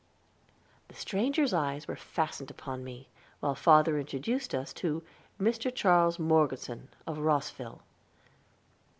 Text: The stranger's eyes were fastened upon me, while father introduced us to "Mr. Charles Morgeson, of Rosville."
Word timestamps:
The 0.87 0.95
stranger's 0.95 1.53
eyes 1.53 1.87
were 1.87 1.95
fastened 1.95 2.49
upon 2.49 2.83
me, 2.83 3.09
while 3.39 3.53
father 3.53 3.99
introduced 3.99 4.55
us 4.55 4.73
to 4.81 5.03
"Mr. 5.39 5.71
Charles 5.71 6.17
Morgeson, 6.17 6.89
of 7.05 7.19
Rosville." 7.19 7.83